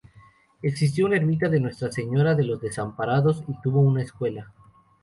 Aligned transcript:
Existió 0.63 1.05
una 1.05 1.17
ermita 1.17 1.47
de 1.47 1.59
Nuestra 1.59 1.91
Señora 1.91 2.33
de 2.33 2.43
los 2.43 2.59
Desamparados 2.59 3.43
y 3.47 3.53
tuvo 3.61 3.81
una 3.81 4.01
escuela. 4.01 4.51